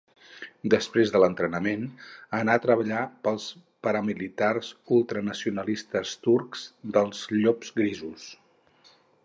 [0.73, 1.83] Després de l'entrenament,
[2.37, 3.45] anà a treballar pels
[3.89, 6.65] paramilitars ultranacionalistes turcs
[6.97, 8.27] dels Llops Grisos.